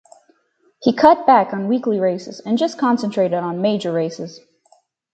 He 0.81 0.93
cut 0.93 1.27
back 1.27 1.53
on 1.53 1.67
weekly 1.67 1.99
races 1.99 2.39
and 2.39 2.57
just 2.57 2.79
concentrated 2.79 3.37
on 3.37 3.61
major 3.61 3.91
races. 3.91 4.39